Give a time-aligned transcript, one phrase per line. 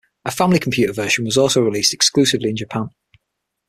[0.25, 2.89] A Family Computer version was also released exclusively in Japan.